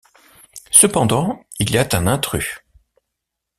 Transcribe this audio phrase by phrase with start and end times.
[0.71, 2.63] Cependant, il y a un intrus.